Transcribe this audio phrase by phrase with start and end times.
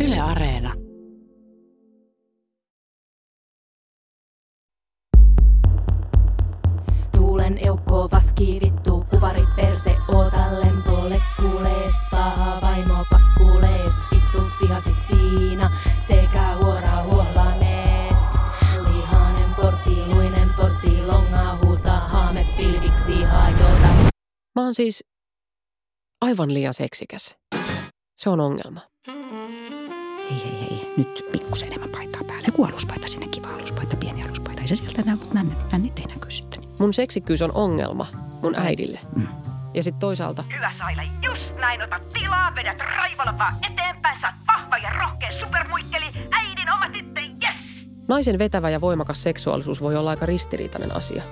[0.00, 0.74] Yle Areena.
[7.16, 15.70] Tuulen eukko vaski vittu, kuvari perse, oota lempolle kuulees, paha vaimo pakkulees, vittu vihasi piina,
[16.08, 18.20] sekä huora huohlanees.
[18.92, 23.88] Lihanen portti, luinen portti, longa huuta, haame pilviksi hajota.
[24.54, 25.04] Mä oon siis
[26.20, 27.36] aivan liian seksikäs.
[28.16, 28.93] Se on ongelma.
[30.96, 32.46] Nyt pikkusen enemmän paitaa päälle.
[32.46, 34.62] Joku aluspaita sinne, kiva aluspaita, pieni aluspaita.
[34.62, 36.62] Ei se sieltä näy, mutta nänne, nännit ei näkyy sitten.
[36.78, 38.06] Mun seksikkyys on ongelma
[38.42, 39.00] mun äidille.
[39.16, 39.26] Mm.
[39.74, 44.78] Ja sitten toisaalta Hyvä Saila, just näin ota tilaa, vedät raivalla vaan eteenpäin, saat vahva
[44.78, 47.54] ja rohkea supermuikkeli, äidin oma tyttö, yes!
[48.08, 51.22] naisen vetävä ja voimakas seksuaalisuus voi olla aika ristiriitainen asia.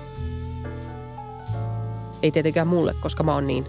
[2.23, 3.65] Ei tietenkään mulle, koska mä oon niin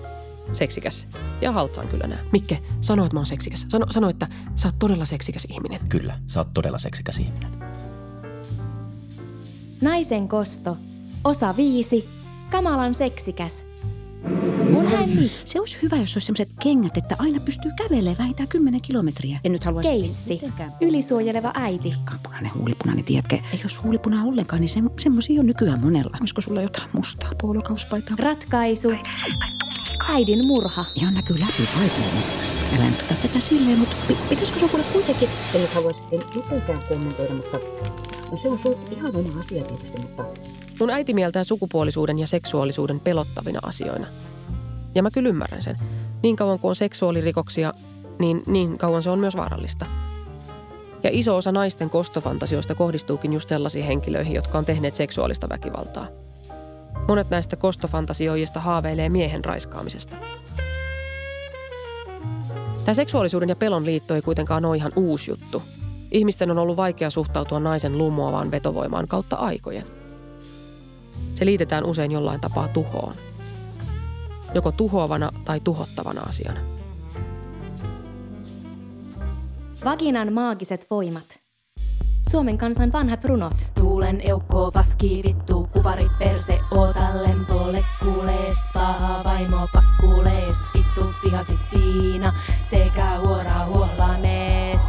[0.56, 1.08] seksikäs.
[1.40, 2.18] Ja haltsaan kyllä nää.
[2.32, 3.66] Mikke, sano, että mä oon seksikäs.
[3.68, 4.26] Sano, sano, että
[4.56, 5.80] sä oot todella seksikäs ihminen.
[5.88, 7.50] Kyllä, sä oot todella seksikäs ihminen.
[9.80, 10.76] Naisen kosto,
[11.24, 12.09] osa viisi,
[12.51, 13.64] kamalan seksikäs.
[14.70, 18.80] Mun äiti, Se olisi hyvä, jos olisi sellaiset kengät, että aina pystyy kävelemään vähintään 10
[18.80, 19.40] kilometriä.
[19.45, 19.90] En nyt haluaisi...
[19.90, 20.40] keissi,
[20.80, 21.95] ylisuojeleva äiti.
[22.23, 23.36] Punainen, huulipunainen, tiedätkö?
[23.52, 26.16] Ei jos huulipunaa ollenkaan, niin se, semmoisia on nykyään monella.
[26.20, 28.16] Olisiko sulla jotain mustaa puolokauspaitaa?
[28.18, 28.88] Ratkaisu,
[30.09, 30.85] äidin murha.
[30.95, 32.24] Ihan näkyy läpi paiteen.
[32.77, 35.29] Älä nyt tätä silleen, mutta pi- pitäisikö sun kuule kuitenkin...
[35.55, 36.02] En nyt haluaisi
[36.35, 37.59] mitenkään kommentoida, mutta...
[38.30, 40.25] No se on sun ihan oma asia tietysti, mutta...
[40.80, 44.07] Mun äiti mieltää sukupuolisuuden ja seksuaalisuuden pelottavina asioina.
[44.95, 45.79] Ja mä kyllä ymmärrän sen.
[46.23, 47.75] Niin kauan kuin on seksuaalirikoksia,
[48.19, 49.87] niin niin kauan se on myös vaarallista.
[51.02, 56.23] Ja iso osa naisten kostofantasioista kohdistuukin just sellaisiin henkilöihin, jotka on tehneet seksuaalista väkivaltaa.
[57.09, 60.16] Monet näistä kostofantasioijista haaveilee miehen raiskaamisesta.
[62.84, 65.62] Tämä seksuaalisuuden ja pelon liitto ei kuitenkaan ole ihan uusi juttu.
[66.10, 69.86] Ihmisten on ollut vaikea suhtautua naisen lummoavaan vetovoimaan kautta aikojen.
[71.34, 73.14] Se liitetään usein jollain tapaa tuhoon.
[74.54, 76.60] Joko tuhoavana tai tuhottavana asiana.
[79.84, 81.44] Vaginan maagiset voimat.
[82.30, 83.66] Suomen kansan vanhat runot.
[83.74, 92.32] Tuulen eukko vaski vittu, kuvari perse, oota lempolle kuulees, paha vaimo pakkulees, vittu vihasi piina,
[92.70, 94.82] sekä huora huohlanees.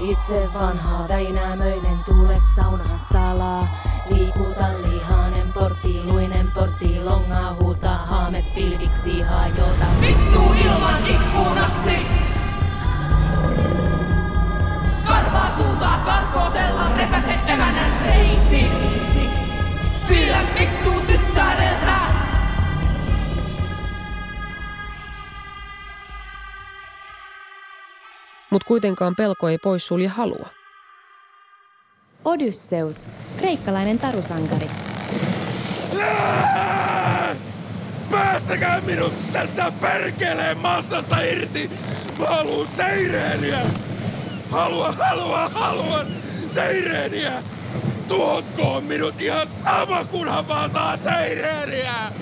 [0.00, 3.68] Itse vanha Väinämöinen tuule saunaan salaa,
[4.10, 9.86] liikuta lihanen portti, luinen portti, longa huuta, haame pilviksi hajota.
[10.00, 12.19] Vittu ilman ikkunaksi!
[28.70, 30.48] Kuitenkaan pelko ei poissulje halua.
[32.24, 34.70] Odysseus, kreikkalainen tarusankari.
[38.10, 41.70] Päästäkää minut tästä perkeleen mastasta irti!
[42.18, 43.60] Mä haluun seireeniä!
[44.50, 46.06] Haluan, haluan, haluan
[46.54, 47.42] seireeniä!
[48.08, 52.12] Tuhotkoon minut ihan sama, kunhan vaan saa seireeniä!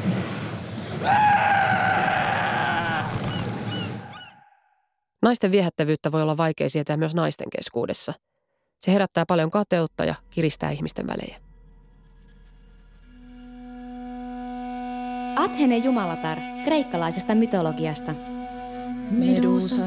[5.29, 8.13] Naisten viehättävyyttä voi olla vaikea sietää myös naisten keskuudessa.
[8.79, 11.41] Se herättää paljon kateutta ja kiristää ihmisten välejä.
[15.37, 18.15] Athene jumalatar, kreikkalaisesta mytologiasta.
[19.11, 19.83] Medusa,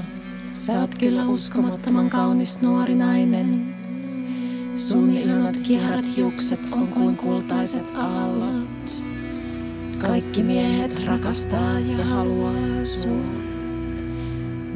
[0.53, 3.75] sä oot kyllä uskomattoman kaunis nuori nainen.
[4.75, 9.05] Sun ihanat kiharat hiukset on kuin kultaiset aallot.
[10.01, 13.50] Kaikki miehet rakastaa ja haluaa sua.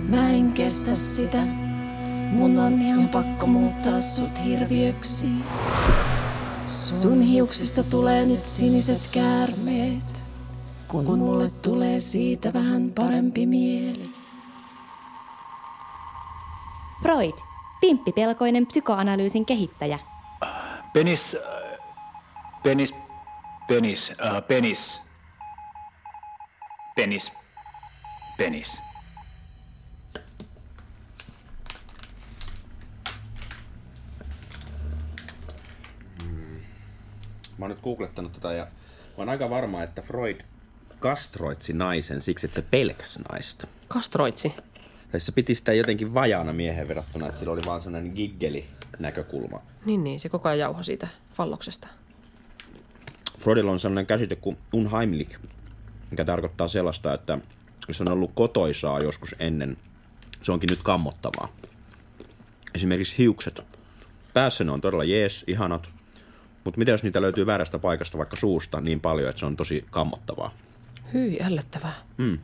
[0.10, 1.42] Mä en kestä sitä.
[2.32, 5.26] Mun on ihan pakko muuttaa sut hirviöksi.
[6.68, 10.24] Sun hiuksista tulee nyt siniset käärmeet.
[10.88, 14.12] Kun mulle tulee siitä vähän parempi mieli.
[17.04, 17.34] Freud,
[17.82, 20.00] pimppipelkoinen psykoanalyysin kehittäjä.
[20.94, 21.38] Penis...
[22.64, 22.94] Penis...
[23.68, 24.12] Penis...
[24.26, 25.02] Äh, penis...
[26.96, 27.32] Penis...
[28.38, 28.85] Penis.
[37.58, 38.70] Mä oon nyt googlettanut tota ja mä
[39.18, 40.42] oon aika varma, että Freud
[41.00, 43.68] kastroitsi naisen siksi, että se pelkäs naista.
[43.88, 44.54] Kastroitsi.
[45.12, 48.66] Tai se piti sitä jotenkin vajaana miehen verrattuna, että sillä oli vaan sellainen giggeli
[49.00, 49.62] näkökulma.
[49.86, 51.88] Niin, niin, se koko ajan jauho siitä falloksesta.
[53.40, 55.40] Freudilla on sellainen käsite kuin unheimlich,
[56.12, 57.38] mikä tarkoittaa sellaista, että
[57.88, 59.78] jos on ollut kotoisaa joskus ennen,
[60.42, 61.48] se onkin nyt kammottavaa.
[62.76, 63.62] Esimerkiksi hiukset.
[64.34, 65.90] Päässä ne on todella jees, ihanat,
[66.66, 69.86] mutta mitä jos niitä löytyy väärästä paikasta, vaikka suusta, niin paljon, että se on tosi
[69.92, 70.54] kammottavaa.
[71.14, 71.94] Hyi, ällöttävää.
[72.18, 72.40] Mm.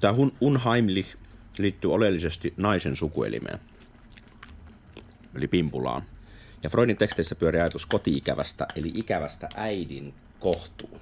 [0.00, 1.16] Tämä unheimlich
[1.58, 3.58] liittyy oleellisesti naisen sukuelimeen,
[5.34, 6.02] eli pimpulaan.
[6.62, 11.00] Ja Freudin teksteissä pyörii ajatus koti-ikävästä, eli ikävästä äidin kohtuun.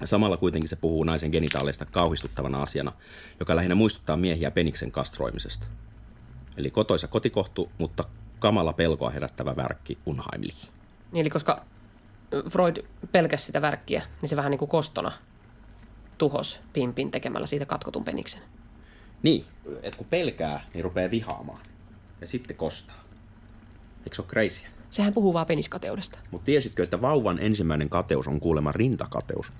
[0.00, 2.92] Ja samalla kuitenkin se puhuu naisen genitaaleista kauhistuttavana asiana,
[3.40, 5.66] joka lähinnä muistuttaa miehiä peniksen kastroimisesta.
[6.56, 8.04] Eli kotoisa kotikohtu, mutta
[8.38, 10.68] kamala pelkoa herättävä värkki unheimlich.
[11.12, 11.64] Niin, eli koska
[12.50, 12.76] Freud
[13.12, 15.12] pelkäsi sitä värkkiä, niin se vähän niin kuin kostona
[16.18, 18.42] tuhos pimpin tekemällä siitä katkotun peniksen.
[19.22, 19.44] Niin,
[19.82, 21.60] että kun pelkää, niin rupeaa vihaamaan.
[22.20, 23.04] Ja sitten kostaa.
[24.04, 24.62] Eikö se ole crazy?
[24.90, 26.18] Sehän puhuu vaan peniskateudesta.
[26.30, 29.52] Mutta tiesitkö, että vauvan ensimmäinen kateus on kuulemma rintakateus?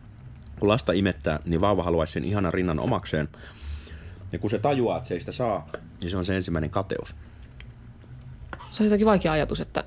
[0.60, 3.28] Kun lasta imettää, niin vauva haluaisi sen ihanan rinnan omakseen.
[4.32, 5.68] Ja kun se tajuaa, että se ei sitä saa,
[6.00, 7.16] niin se on se ensimmäinen kateus.
[8.70, 9.84] Se on jotenkin vaikea ajatus, että,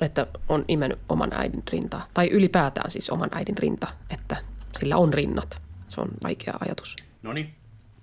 [0.00, 2.06] että on imennyt oman äidin rintaa.
[2.14, 4.36] Tai ylipäätään siis oman äidin rinta, että
[4.78, 5.62] sillä on rinnat.
[5.88, 6.96] Se on vaikea ajatus.
[7.22, 7.54] No niin,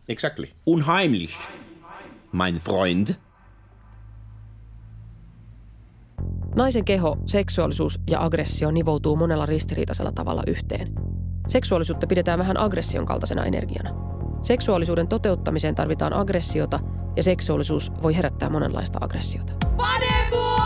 [0.09, 0.47] exactly.
[0.65, 1.37] Unheimlich,
[2.31, 3.07] mein Freund.
[6.55, 10.93] Naisen keho, seksuaalisuus ja aggressio nivoutuu monella ristiriitaisella tavalla yhteen.
[11.47, 13.89] Seksuaalisuutta pidetään vähän aggression kaltaisena energiana.
[14.41, 16.79] Seksuaalisuuden toteuttamiseen tarvitaan aggressiota
[17.19, 19.53] ja seksuaalisuus voi herättää monenlaista aggressiota.
[19.77, 20.59] Pane mua!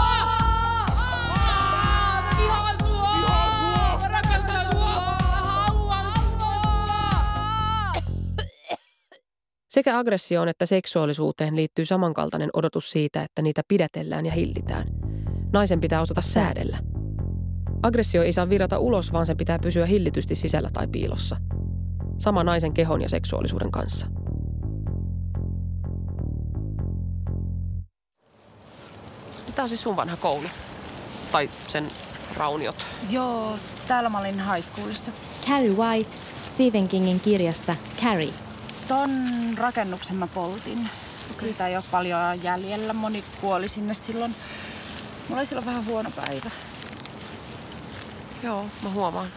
[2.38, 3.98] Vihaan sua!
[4.08, 4.96] Rakastan sua!
[5.32, 6.06] Haluan!
[9.70, 14.88] Sekä aggressioon että seksuaalisuuteen liittyy samankaltainen odotus siitä, että niitä pidätellään ja hillitään.
[15.54, 16.78] Naisen pitää osata säädellä.
[17.84, 21.38] Aggressio ei saa virrata ulos, vaan sen pitää pysyä hillitysti sisällä tai piilossa.
[22.18, 24.08] Sama naisen kehon ja seksuaalisuuden kanssa.
[29.56, 30.48] Tämä on siis sun vanha koulu.
[31.32, 31.92] Tai sen
[32.38, 32.86] rauniot.
[33.10, 33.58] Joo,
[33.88, 35.12] täällä mä olin high schoolissa.
[35.48, 36.12] Carrie White
[36.54, 38.34] Stephen Kingin kirjasta Carrie.
[38.88, 39.12] Ton
[39.58, 40.90] rakennuksen mä poltin.
[41.28, 42.94] Siitä ei ole paljon jäljellä.
[42.94, 44.36] Moni kuoli sinne silloin.
[45.28, 46.52] Mulla oli silloin vähän huono päivä.
[48.44, 49.28] Joo, mä huomaan.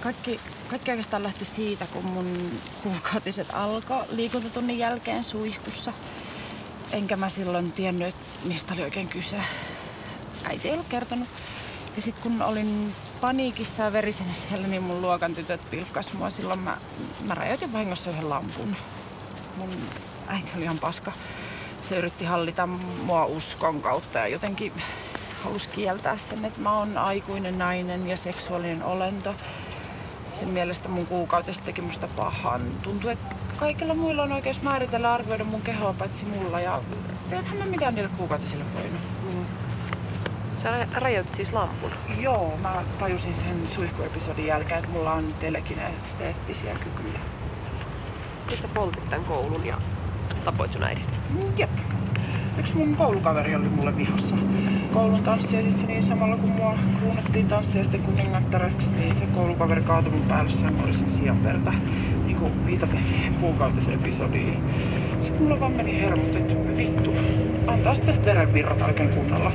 [0.00, 5.92] Kaikki, kaikki oikeastaan lähti siitä, kun mun kuukautiset alkoi liikuntatunnin jälkeen suihkussa.
[6.92, 9.36] Enkä mä silloin tiennyt, mistä oli oikein kyse.
[10.44, 11.28] Äiti ei ollut kertonut.
[11.96, 16.30] Ja sitten kun olin paniikissa ja verisenä siellä, niin mun luokan tytöt pilkkas mua.
[16.30, 16.76] Silloin mä,
[17.24, 18.76] mä rajoitin vahingossa yhden lampun.
[19.56, 19.70] Mun
[20.26, 21.12] äiti oli ihan paska.
[21.80, 22.66] Se yritti hallita
[23.02, 24.72] mua uskon kautta ja jotenkin
[25.44, 29.34] halusi kieltää sen, että mä oon aikuinen nainen ja seksuaalinen olento.
[30.30, 32.62] Sen mielestä mun kuukautista teki musta pahan.
[32.82, 36.80] Tuntuu, että kaikilla muilla on oikeus määritellä arvioida mun kehoa paitsi mulla ja
[37.32, 39.00] enhän mä mitään niille kuukautisille voinut.
[40.56, 41.90] Sä rajoitit siis lampun.
[42.20, 47.18] Joo, mä tajusin sen suihkuepisodin jälkeen, että mulla on telekineesteettisiä kykyjä.
[48.38, 49.78] Sitten sä poltit tämän koulun ja
[50.44, 51.04] tapoit sun äidin.
[51.56, 51.70] Jep.
[52.58, 54.36] Yksi mun koulukaveri oli mulle vihossa.
[54.92, 60.70] Koulun tanssiaisissa niin samalla kun mua kruunattiin tanssiaisten kuningattareksi, niin se koulukaveri kaatui mun päälle
[60.70, 61.72] mä olisin sianverta.
[62.66, 64.62] Viitaten siihen kuukautiseen episodiin.
[65.20, 67.14] Sitten mulla vaan meni hermot, että vittu,
[67.66, 69.52] antaa sitten veren virrata oikein kunnolla.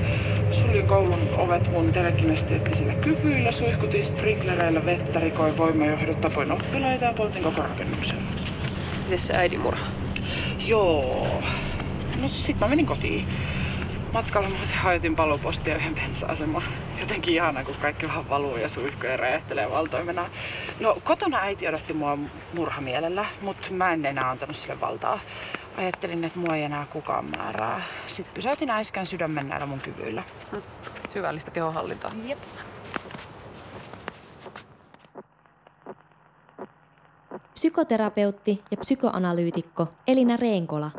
[0.52, 7.44] Suli koulun ovet mun telekinesteettisillä kyvyillä, suihkutin sprinklereillä vettä, rikoin voimajohdot, tapoin oppilaita ja poltin
[7.44, 8.18] koko rakennuksen.
[9.04, 9.86] Miten se äidin murha?
[10.66, 11.28] Joo.
[12.22, 13.28] No sit mä menin kotiin.
[14.14, 16.64] Matkalla muuten hajotin palopostia yhden bensa-aseman.
[17.02, 20.30] Jotenkin ihana, kun kaikki vähän valuu ja suihkuu ja räjähtelee valtoimena.
[20.80, 22.18] No kotona äiti odotti mua
[22.54, 25.20] murhamielellä, mutta mä en enää antanut sille valtaa.
[25.78, 27.82] Ajattelin, että mua ei enää kukaan määrää.
[28.08, 30.24] Sitten pysäytin äiskän sydämen näillä mun kyvyillä.
[31.10, 32.12] Syvällistä kehonhallintaa.
[32.26, 32.40] Jep.
[37.54, 40.92] Psykoterapeutti ja psykoanalyytikko Elina Reenkola.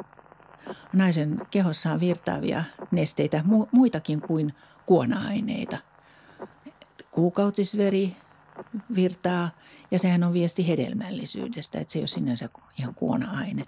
[0.93, 4.55] Naisen kehossa on virtaavia nesteitä, mu- muitakin kuin
[4.87, 5.79] kuona-aineita.
[7.11, 8.17] Kuukautisveri
[8.95, 9.51] virtaa
[9.91, 13.65] ja sehän on viesti hedelmällisyydestä, että se ei ole sinänsä ihan kuona-aine.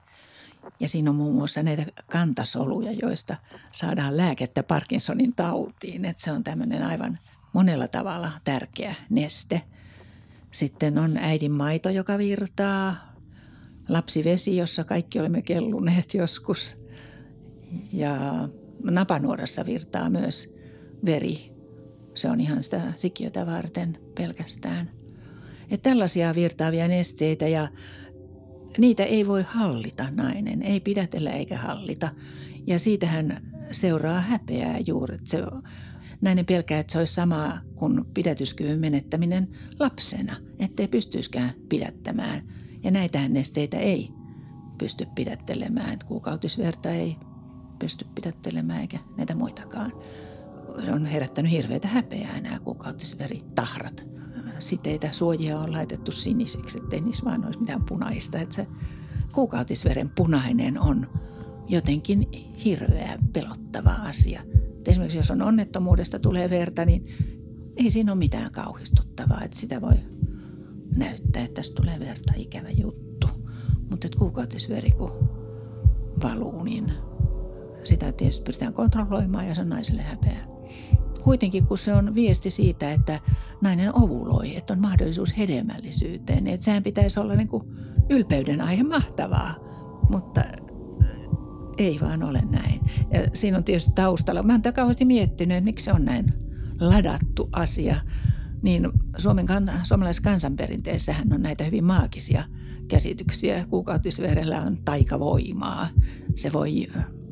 [0.81, 3.37] Ja siinä on muun muassa näitä kantasoluja, joista
[3.73, 6.05] saadaan lääkettä Parkinsonin tautiin.
[6.05, 7.19] Että se on tämmöinen aivan
[7.53, 9.63] monella tavalla tärkeä neste.
[10.51, 13.15] Sitten on äidin maito, joka virtaa.
[13.89, 16.81] Lapsivesi, jossa kaikki olemme kelluneet joskus.
[17.93, 18.17] Ja
[18.91, 20.55] napanuorassa virtaa myös
[21.07, 21.54] veri.
[22.15, 24.91] Se on ihan sitä sikiötä varten pelkästään.
[25.71, 27.69] Että tällaisia virtaavia nesteitä ja
[28.79, 32.09] niitä ei voi hallita nainen, ei pidätellä eikä hallita.
[32.67, 35.19] Ja siitähän seuraa häpeää juuri.
[35.25, 35.43] Se,
[36.21, 39.49] nainen pelkää, että se olisi sama kuin pidätyskyvyn menettäminen
[39.81, 42.49] lapsena, ettei pystyisikään pidättämään.
[42.83, 44.11] Ja näitähän nesteitä ei
[44.79, 47.17] pysty pidättelemään, kuukautisverta ei
[47.79, 49.93] pysty pidättelemään eikä näitä muitakaan.
[50.93, 54.07] On herättänyt hirveitä häpeää nämä kuukautisveritahrat.
[54.59, 58.39] Siteitä, suojia on laitettu sinisiksi, ettei niissä vaan olisi mitään punaista.
[58.39, 58.67] Että se
[59.33, 61.07] kuukautisveren punainen on
[61.69, 62.29] jotenkin
[62.65, 64.43] hirveä pelottava asia.
[64.79, 67.07] Et esimerkiksi jos on onnettomuudesta tulee verta, niin
[67.77, 69.43] ei siinä ole mitään kauhistuttavaa.
[69.45, 69.95] Että sitä voi
[70.97, 73.29] näyttää, että tästä tulee verta, ikävä juttu.
[73.91, 75.29] Mutta kuukautisveri kun
[76.23, 76.93] valuu, niin
[77.85, 80.54] sitä tietysti pyritään kontrolloimaan ja se on naiselle häpeä.
[81.23, 83.21] Kuitenkin kun se on viesti siitä, että
[83.61, 87.63] nainen ovuloi, että on mahdollisuus hedelmällisyyteen, niin että sehän pitäisi olla niin kuin
[88.11, 89.55] ylpeyden aihe mahtavaa,
[90.11, 90.41] mutta
[91.79, 92.81] ei vaan ole näin.
[93.13, 96.33] Ja siinä on tietysti taustalla, mä oon kauheasti miettinyt, että miksi se on näin
[96.81, 97.97] ladattu asia.
[98.63, 99.47] Niin Suomen,
[99.85, 102.45] suomalaisessa kansanperinteessähän on näitä hyvin maagisia
[102.89, 103.67] käsityksiä.
[103.71, 105.89] Kuukautisverellä on taikavoimaa.
[106.35, 106.87] Se voi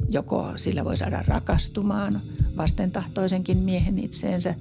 [0.08, 2.12] joko sillä voi saada rakastumaan
[2.56, 4.54] vastentahtoisenkin miehen itseensä,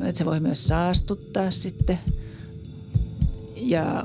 [0.00, 1.98] että se voi myös saastuttaa sitten.
[3.56, 4.04] Ja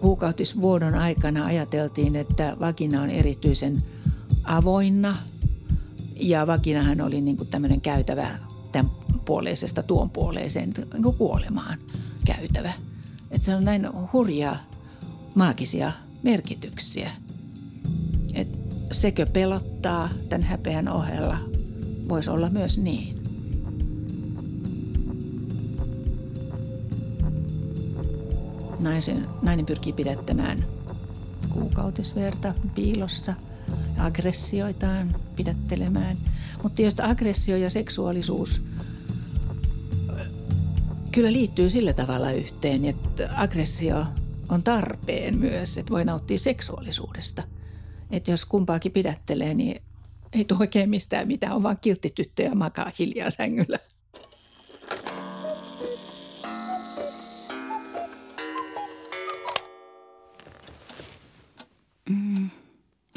[0.00, 3.82] kuukautisvuodon aikana ajateltiin, että vagina on erityisen
[4.44, 5.16] avoinna
[6.20, 8.38] ja vaginahan oli niin kuin tämmöinen käytävä
[8.72, 8.90] tämän
[9.24, 11.78] puoleisesta tuon puoleiseen niin kuolemaan
[12.24, 12.72] käytävä.
[13.30, 14.56] Että se on näin hurjaa
[15.34, 15.92] maagisia
[16.22, 17.10] merkityksiä.
[18.34, 18.48] Et
[18.92, 21.38] sekö pelottaa tämän häpeän ohella,
[22.10, 23.22] voisi olla myös niin.
[28.78, 30.64] Naisen, nainen pyrkii pidättämään
[31.48, 33.34] kuukautisverta piilossa,
[33.98, 36.16] aggressioitaan pidättelemään.
[36.62, 38.62] Mutta jos aggressio ja seksuaalisuus
[41.12, 44.06] kyllä liittyy sillä tavalla yhteen, että aggressio
[44.48, 47.42] on tarpeen myös, että voi nauttia seksuaalisuudesta.
[48.10, 49.82] Että jos kumpaakin pidättelee, niin
[50.32, 53.78] ei tule oikein mistään mitään, on vaan kiltti tyttö ja makaa hiljaa sängyllä.
[62.08, 62.50] Mm,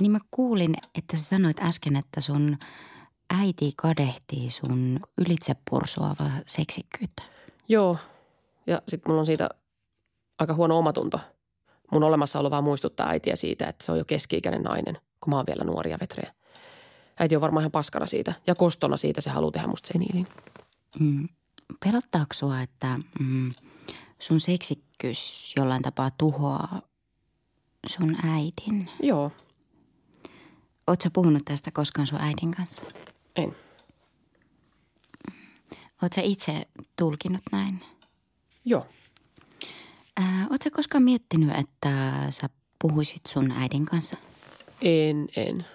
[0.01, 2.58] niin mä kuulin, että sä sanoit äsken, että sun
[3.29, 7.24] äiti kadehtii sun ylitsepursuava seksikkyyttä.
[7.70, 7.98] Joo,
[8.67, 9.50] ja sitten mulla on siitä
[10.39, 11.20] aika huono omatunto.
[11.91, 15.46] Mun olemassaolo vaan muistuttaa äitiä siitä, että se on jo keski-ikäinen nainen, kun mä oon
[15.48, 16.32] vielä nuori ja vetreä.
[17.20, 20.27] Äiti on varmaan ihan paskana siitä ja kostona siitä se haluaa tehdä musta seniilin.
[21.00, 21.29] Mm.
[21.79, 23.51] Pelottaako sua, että mm,
[24.20, 26.82] sun seksikkyys jollain tapaa tuhoaa
[27.88, 28.89] sun äidin?
[29.01, 29.32] Joo.
[30.88, 32.82] Oletko puhunut tästä koskaan sun äidin kanssa?
[33.36, 33.55] En.
[36.01, 37.79] Oletko itse tulkinut näin?
[38.65, 38.88] Joo.
[40.17, 42.50] Ää, ootko koskaan miettinyt, että sä
[42.82, 44.17] puhuisit sun äidin kanssa?
[44.82, 45.65] En, en.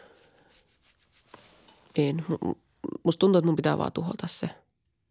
[1.99, 2.25] En.
[3.03, 4.51] Musta tuntuu, että mun pitää vaan tuhota se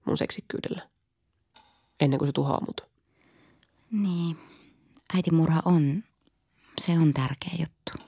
[0.06, 0.82] mun seksikkyydellä.
[2.00, 2.82] Ennen kuin se tuhoaa mut.
[3.91, 4.38] Niin.
[5.13, 6.03] Äidinmurha on,
[6.82, 8.06] se on tärkeä juttu.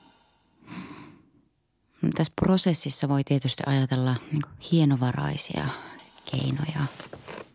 [2.15, 5.67] Tässä prosessissa voi tietysti ajatella niin hienovaraisia
[6.31, 6.85] keinoja–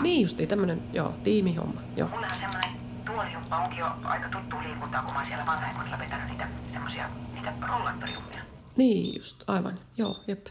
[0.00, 2.08] Niin justi, tämmönen, joo, tiimihomma, joo.
[2.08, 6.28] Mulla on semmonen tuolijumppa onkin jo aika tuttu liikuntaa, kun mä oon siellä vanhaikodilla vetänyt
[6.28, 8.40] niitä semmosia, niitä rollaattorijumpia.
[8.76, 10.46] Niin just, aivan, joo, jep.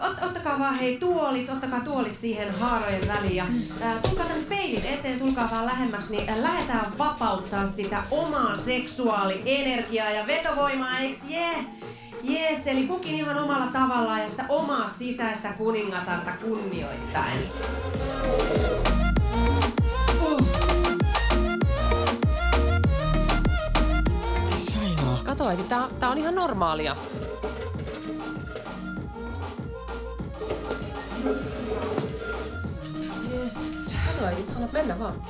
[0.00, 3.44] Ot, ottakaa vaan hei tuolit, ottakaa tuolit siihen haarojen väliin ja
[3.80, 10.10] ää, tulkaa tänne peilin eteen, tulkaa vaan lähemmäksi, niin ää, lähdetään vapauttaa sitä omaa seksuaalienergiaa
[10.10, 11.52] ja vetovoimaa, eiks jee?
[11.52, 11.64] Yeah?
[12.22, 17.38] Jees, eli kukin ihan omalla tavallaan ja sitä omaa sisäistä kuningatarta kunnioittain.
[25.24, 26.96] Kato, että tää, tää on ihan normaalia.
[33.32, 33.96] Yes.
[34.72, 35.22] Mennä vaan.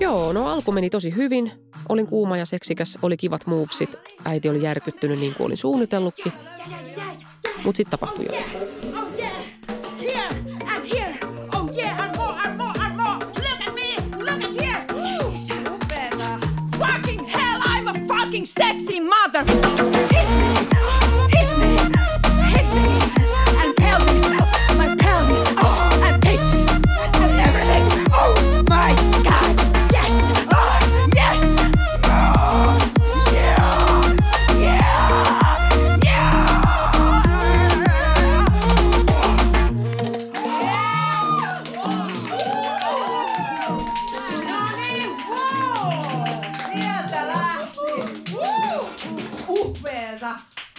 [0.00, 1.52] Joo, no alku meni tosi hyvin.
[1.88, 3.96] Olin kuuma ja seksikäs, oli kivat movesit.
[4.24, 6.32] Äiti oli järkyttynyt niin kuin olin suunnitellutkin.
[7.64, 8.44] Mut sitten tapahtui jotain.
[10.00, 10.28] Here
[10.66, 10.84] and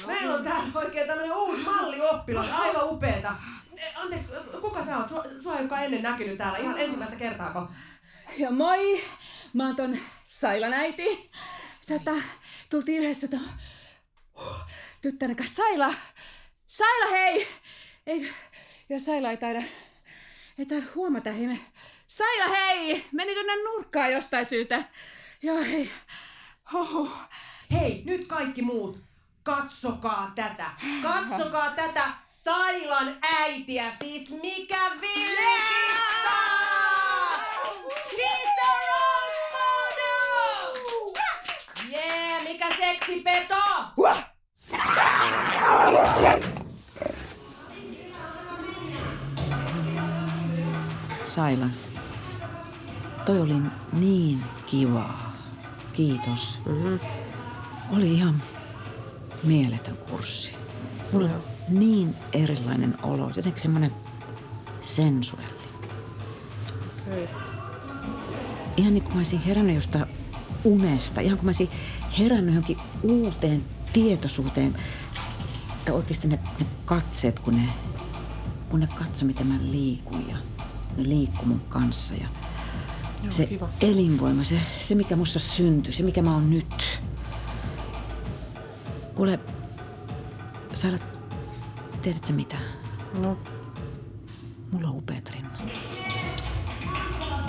[0.05, 3.35] Meillä on täällä oikein tämmönen uusi mallioppilas, aivan upeeta.
[3.77, 4.31] Eh, Anteeksi,
[4.61, 5.09] kuka sä oot?
[5.09, 7.67] Sua, sua ei olekaan ennen näkynyt täällä ihan ensimmäistä kertaako?
[8.37, 9.03] Ja moi,
[9.53, 11.31] mä oon ton Sailan äiti.
[11.87, 12.11] Tätä,
[12.69, 13.49] tultiin yhdessä ton
[15.01, 15.55] tyttären kanssa.
[15.55, 15.93] Saila!
[16.67, 17.47] Saila, hei!
[18.07, 18.33] Ei,
[18.89, 19.63] jos Saila ei taida,
[20.59, 21.59] ei taida huomata, hei me...
[22.07, 23.05] Saila, hei!
[23.11, 24.83] Meni tonne nurkkaan jostain syystä.
[25.41, 25.91] Joo, hei.
[26.73, 27.11] Hoho.
[27.71, 29.04] Hei, nyt kaikki muut,
[29.45, 30.65] katsokaa tätä.
[31.03, 36.39] Katsokaa tätä Sailan äitiä, siis mikä villikissa!
[38.09, 40.73] She's a role model!
[41.91, 43.55] Yeah, mikä seksipeto!
[51.25, 51.65] Saila,
[53.25, 53.55] toi oli
[53.93, 55.35] niin kivaa.
[55.93, 56.59] Kiitos.
[56.65, 56.99] Mm-hmm.
[57.91, 58.41] Oli ihan
[59.43, 60.51] mieletön kurssi.
[61.11, 63.91] Mulla on niin erilainen olo, jotenkin semmoinen
[64.81, 65.49] sensuelli.
[67.07, 67.27] Okay.
[68.77, 70.05] Ihan niin kuin mä olisin herännyt jostain
[70.63, 71.69] unesta, ihan kuin mä olisin
[72.19, 74.75] herännyt johonkin uuteen tietoisuuteen.
[75.85, 77.69] Ja oikeasti ne, ne katseet, kun ne,
[78.69, 80.37] kun ne katso, miten mä liikun ja
[80.97, 82.13] ne liikkuu mun kanssa.
[82.13, 82.27] Ja
[83.23, 83.69] Joo, se kiva.
[83.81, 87.01] elinvoima, se, se mikä musta syntyi, se mikä mä oon nyt.
[89.15, 89.39] Kuule,
[90.73, 90.97] saada,
[92.01, 92.57] tiedätkö mitä?
[93.19, 93.37] No.
[94.71, 95.61] Mulla on upeat rinnat.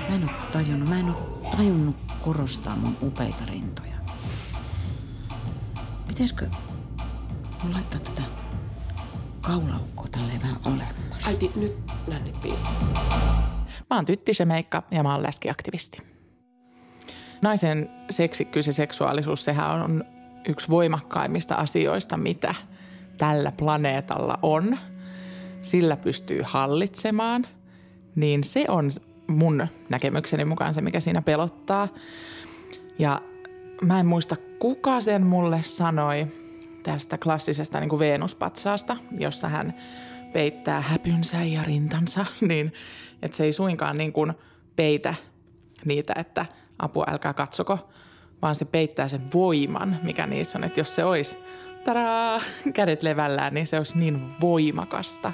[0.09, 3.97] Mä en oo tajunnut, mä en oo tajunnut korostaa mun upeita rintoja.
[6.09, 6.47] Pitäisikö
[7.63, 8.23] mun laittaa tätä
[9.41, 11.27] kaulaukkoa tälleen vähän olemmas?
[11.27, 11.77] Äiti, nyt
[12.07, 12.93] nännit piiloon.
[13.91, 15.99] Mä oon Tytti Semeikka ja mä oon läskiaktivisti.
[17.43, 20.05] Naisen seksikkyys ja seksuaalisuus, sehän on
[20.49, 22.55] yksi voimakkaimmista asioista, mitä
[23.19, 24.79] tällä planeetalla on.
[25.63, 27.47] Sillä pystyy hallitsemaan,
[28.15, 28.91] niin se on
[29.27, 31.89] mun näkemykseni mukaan se, mikä siinä pelottaa.
[32.99, 33.21] Ja
[33.83, 36.27] mä en muista, kuka sen mulle sanoi
[36.83, 39.75] tästä klassisesta niin kuin Venus-patsaasta, jossa hän
[40.33, 42.73] peittää häpynsä ja rintansa, niin
[43.23, 44.33] että se ei suinkaan niin kuin
[44.77, 45.15] peitä
[45.85, 46.47] niitä, että
[46.79, 47.89] apua älkää katsoko,
[48.43, 50.65] vaan se peittää sen voiman, mikä niissä on.
[50.65, 51.39] Että jos se olisi
[51.85, 52.41] tadaa,
[52.75, 55.33] kädet levällään, niin se olisi niin voimakasta,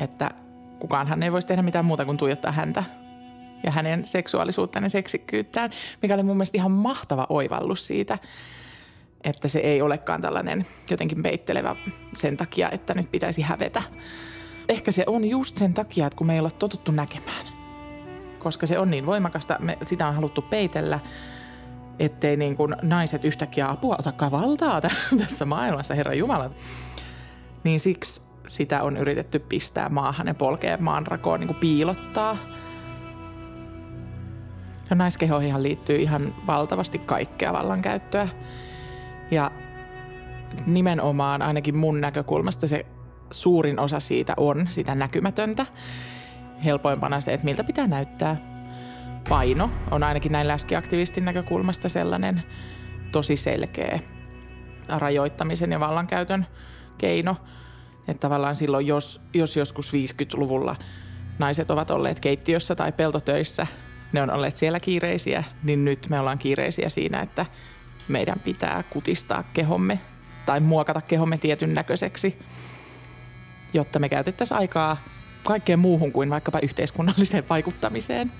[0.00, 0.30] että
[0.78, 2.84] kukaanhan ei voisi tehdä mitään muuta kuin tuijottaa häntä
[3.64, 5.70] ja hänen seksuaalisuuttaan ja seksikkyyttään,
[6.02, 8.18] mikä oli mun mielestä ihan mahtava oivallus siitä,
[9.24, 11.76] että se ei olekaan tällainen jotenkin peittelevä
[12.14, 13.82] sen takia, että nyt pitäisi hävetä.
[14.68, 17.46] Ehkä se on just sen takia, että kun me ei olla totuttu näkemään.
[18.38, 21.00] Koska se on niin voimakasta, me, sitä on haluttu peitellä,
[21.98, 24.90] ettei niin kuin naiset yhtäkkiä apua otakaan valtaa tä-
[25.22, 26.50] tässä maailmassa, Herra Jumala.
[27.64, 32.36] Niin siksi sitä on yritetty pistää maahan ja polkea maanrakoon, niin kuin piilottaa.
[34.90, 38.28] Ja naiskehoihin liittyy ihan valtavasti kaikkea vallankäyttöä.
[39.30, 39.50] Ja
[40.66, 42.86] nimenomaan ainakin mun näkökulmasta se
[43.30, 45.66] suurin osa siitä on sitä näkymätöntä.
[46.64, 48.57] Helpoimpana se, että miltä pitää näyttää.
[49.28, 52.42] Paino on ainakin näin läskiaktivistin näkökulmasta sellainen
[53.12, 54.00] tosi selkeä
[54.88, 56.46] rajoittamisen ja vallankäytön
[56.98, 57.36] keino.
[58.08, 60.76] Että tavallaan silloin, jos, jos joskus 50-luvulla
[61.38, 63.66] naiset ovat olleet keittiössä tai peltotöissä,
[64.12, 67.46] ne on olleet siellä kiireisiä, niin nyt me ollaan kiireisiä siinä, että
[68.08, 70.00] meidän pitää kutistaa kehomme
[70.46, 72.38] tai muokata kehomme tietyn näköiseksi,
[73.72, 74.96] jotta me käytettäisiin aikaa
[75.44, 78.32] kaikkeen muuhun kuin vaikkapa yhteiskunnalliseen vaikuttamiseen.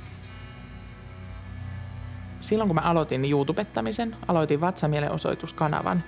[2.49, 6.05] Silloin kun mä aloitin YouTubettamisen, aloitin vatsamieleen-osoituskanavan,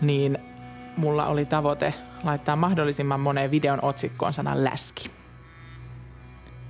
[0.00, 0.38] niin
[0.96, 5.10] mulla oli tavoite laittaa mahdollisimman moneen videon otsikkoon sanan läski.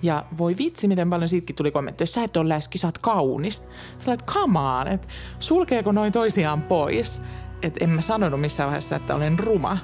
[0.02, 2.06] Ja voi vitsi, miten paljon siitäkin tuli kommentteja.
[2.06, 3.62] Sä et ole läski, sä oot kaunis.
[3.98, 7.22] Sä olet on, että sulkeeko noin toisiaan pois.
[7.62, 9.78] Että en mä sanonut missään vaiheessa, että olen ruma.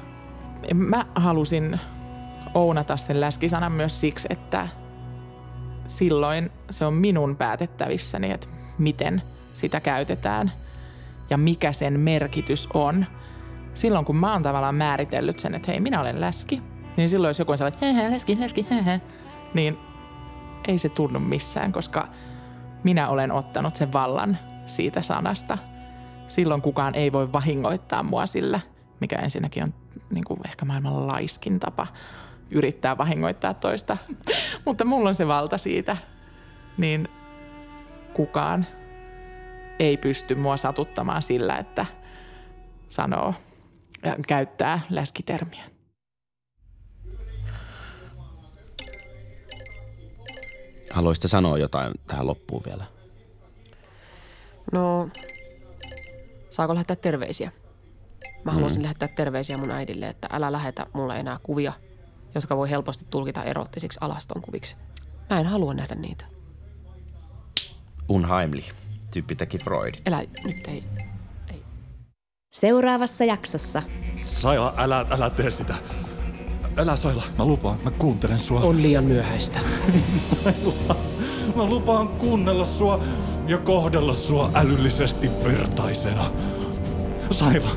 [0.74, 1.80] Mä halusin
[2.54, 4.68] ounata sen läskisanan myös siksi, että
[5.86, 9.22] silloin se on minun päätettävissäni, että miten
[9.54, 10.52] sitä käytetään
[11.30, 13.06] ja mikä sen merkitys on.
[13.74, 16.62] Silloin kun mä oon tavallaan määritellyt sen, että hei, minä olen läski,
[16.96, 18.98] niin silloin jos joku on sellainen, hei, läski, läski, hei,
[19.54, 19.78] niin
[20.68, 22.08] ei se tunnu missään, koska
[22.84, 25.58] minä olen ottanut sen vallan siitä sanasta.
[26.28, 28.60] Silloin kukaan ei voi vahingoittaa mua sillä,
[29.00, 29.74] mikä ensinnäkin on
[30.10, 31.86] niin kuin ehkä maailman laiskin tapa
[32.50, 33.96] yrittää vahingoittaa toista.
[34.66, 35.96] Mutta mulla on se valta siitä,
[36.76, 37.08] niin
[38.14, 38.66] kukaan
[39.78, 41.86] ei pysty mua satuttamaan sillä, että
[42.88, 43.34] sanoo
[44.04, 45.64] ja käyttää läskitermiä.
[50.90, 52.84] Haluaisitte sanoa jotain tähän loppuun vielä?
[54.72, 55.08] No,
[56.50, 57.52] saako lähettää terveisiä?
[58.44, 58.82] Mä haluaisin Mm.
[58.82, 61.72] lähettää terveisiä mun äidille, että älä lähetä mulle enää kuvia,
[62.34, 64.76] jotka voi helposti tulkita erottisiksi alastonkuviksi.
[65.30, 66.24] Mä en halua nähdä niitä.
[68.08, 68.72] Unheimlich.
[69.10, 69.94] Tyyppi teki Freud.
[70.06, 70.84] Elä, nyt ei.
[72.52, 73.82] Seuraavassa jaksossa.
[74.26, 75.74] Saila, älä, älä tee sitä.
[76.76, 78.60] Älä Saila, mä lupaan, mä kuuntelen sua.
[78.60, 79.58] On liian myöhäistä.
[80.44, 81.00] mä, lupaan,
[81.56, 83.04] mä lupaan kuunnella sua
[83.48, 86.32] ja kohdella sua älyllisesti vertaisena.
[87.30, 87.76] Saila,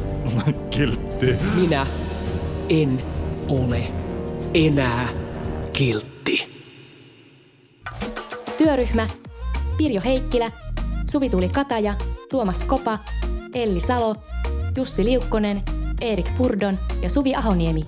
[0.70, 1.38] kiltti.
[1.56, 1.88] Minä
[2.70, 3.04] en
[3.50, 3.84] ole
[4.54, 5.08] enää
[5.74, 6.56] kiltti.
[8.58, 9.08] Työryhmä
[9.78, 10.52] Pirjo Heikkilä,
[11.12, 11.94] Suvi-Tuuli Kataja,
[12.30, 13.00] Tuomas Kopa,
[13.54, 14.16] Elli Salo,
[14.78, 15.62] Jussi Liukkonen,
[16.02, 17.86] Erik Purdon ja Suvi Ahoniemi.